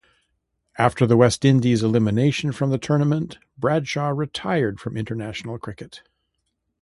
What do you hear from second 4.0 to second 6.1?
retired from international cricket.